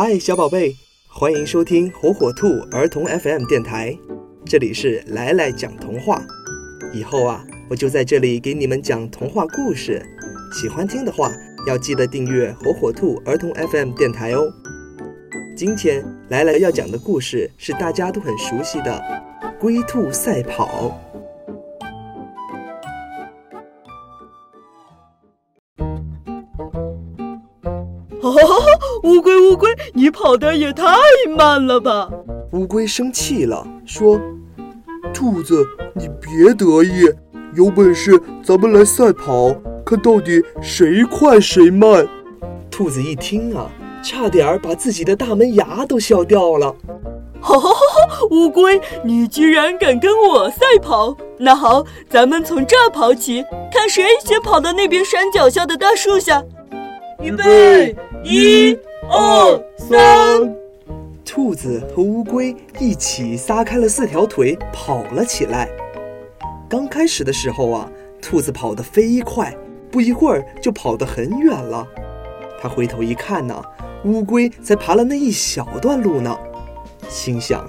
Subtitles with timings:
[0.00, 0.76] 嗨，小宝贝，
[1.08, 3.98] 欢迎收听火火兔儿童 FM 电台，
[4.46, 6.22] 这里是来来讲童话。
[6.94, 10.00] 以后啊，我就在这里给你们讲童话故事。
[10.52, 11.32] 喜欢听的话，
[11.66, 14.48] 要记得订阅火火兔儿童 FM 电台哦。
[15.56, 19.02] 今天来来要讲的故事是大家都很熟悉的
[19.58, 20.96] 《龟兔赛跑》。
[28.32, 28.66] 哈哈哈！
[29.04, 30.84] 乌龟，乌龟，你跑得也太
[31.36, 32.08] 慢了吧！
[32.52, 34.20] 乌龟生气了，说
[35.12, 37.10] ：“兔子，你别得意，
[37.54, 42.06] 有本事咱们来赛跑，看到底谁快谁慢。”
[42.70, 43.70] 兔子一听啊，
[44.02, 46.74] 差点把自己的大门牙都笑掉了。
[47.40, 47.70] 哈哈！
[48.30, 51.16] 乌龟，你居然敢跟我赛跑？
[51.38, 56.42] 那好，咱们从这儿跑起，看谁先跑到那边山脚下的大树下。
[57.20, 57.96] 预备，
[58.30, 58.78] 一、
[59.10, 60.54] 二、三！
[61.24, 65.66] 兔子和乌龟一起撒开了四条腿，跑了起来。
[66.68, 69.56] 刚开始的时候啊，兔子跑得飞快，
[69.90, 71.88] 不一会儿就跑得很远了。
[72.60, 73.64] 他回头一看呢，
[74.04, 76.38] 乌龟才爬了那一小段路呢，
[77.08, 77.64] 心想：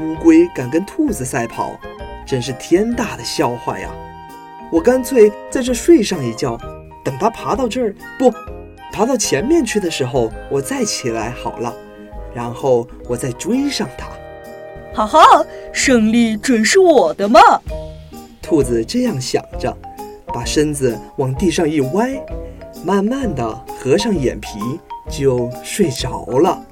[0.00, 1.78] 乌龟敢跟兔子赛跑，
[2.26, 3.90] 真是天大的笑话呀！
[4.72, 6.56] 我干脆在这睡上一觉，
[7.04, 8.32] 等它爬到这儿不。
[9.00, 11.74] 爬到前面去的时候，我再起来好了，
[12.34, 14.10] 然后我再追上它。
[14.92, 15.42] 哈哈，
[15.72, 17.40] 胜利准是我的嘛！
[18.42, 19.74] 兔子这样想着，
[20.26, 22.22] 把身子往地上一歪，
[22.84, 24.58] 慢慢的合上眼皮
[25.08, 26.62] 就睡着了。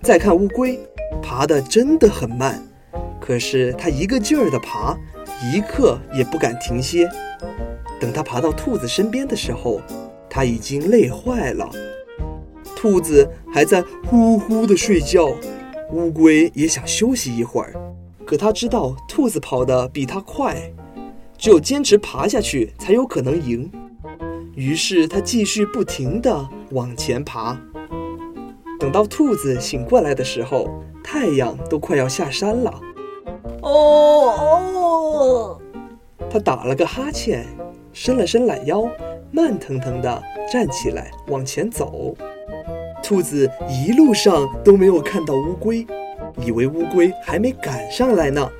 [0.00, 0.80] 再看乌龟，
[1.22, 2.62] 爬得真的很慢，
[3.20, 4.96] 可是它一个劲儿的爬，
[5.52, 7.06] 一刻也不敢停歇。
[8.00, 9.82] 等它爬到兔子身边的时候，
[10.36, 11.66] 他已经累坏了，
[12.76, 15.34] 兔子还在呼呼的睡觉，
[15.92, 17.72] 乌龟也想休息一会儿，
[18.26, 20.70] 可他知道兔子跑得比他快，
[21.38, 23.72] 只有坚持爬下去才有可能赢。
[24.54, 27.58] 于是他继续不停地往前爬。
[28.78, 30.68] 等到兔子醒过来的时候，
[31.02, 32.78] 太阳都快要下山了。
[33.62, 33.70] 哦
[34.38, 35.60] 哦，
[36.28, 37.46] 他打了个哈欠，
[37.94, 38.86] 伸了伸懒腰。
[39.30, 40.22] 慢腾腾地
[40.52, 42.14] 站起来，往前走。
[43.02, 45.86] 兔子一路上都没有看到乌龟，
[46.44, 48.50] 以为乌龟还没赶上来呢。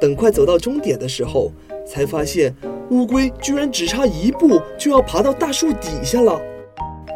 [0.00, 1.50] 等快走到终点的时候，
[1.86, 2.54] 才发现
[2.90, 6.40] 乌龟居然只差一步就要爬到大树底下了。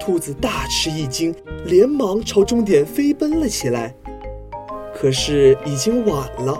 [0.00, 1.34] 兔子大吃一惊，
[1.66, 3.94] 连忙朝终点飞奔了起来。
[4.94, 6.58] 可是已经晚了，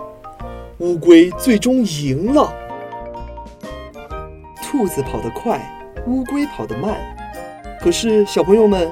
[0.79, 2.53] 乌龟最终赢了。
[4.71, 5.59] 兔子跑得快，
[6.07, 6.95] 乌龟跑得慢。
[7.81, 8.87] 可是，小朋友们，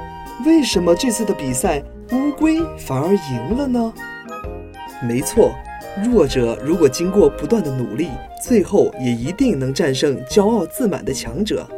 [0.47, 1.83] 为什么这次的比赛
[2.13, 3.93] 乌龟反而赢了呢？
[5.03, 5.53] 没错，
[6.03, 8.09] 弱者如果经过不断的努力，
[8.43, 11.69] 最后也一定能战胜骄傲自满的强者。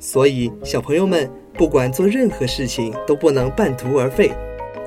[0.00, 4.32] 所以，小朋友们，不管做任何事情都不能半途而废，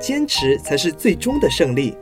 [0.00, 1.96] 坚持才是最终的胜利。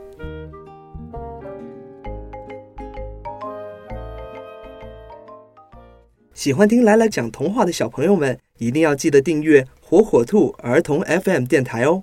[6.41, 12.01] 喜欢听来来讲童话的小朋友们，一定要记得订阅火火兔儿童 FM 电台哦。